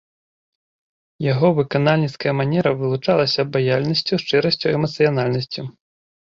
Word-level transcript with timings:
Яго 1.31 1.51
выканальніцкая 1.59 2.33
манера 2.39 2.73
вылучалася 2.81 3.39
абаяльнасцю, 3.47 4.13
шчырасцю, 4.27 4.67
эмацыянальнасцю. 4.81 5.63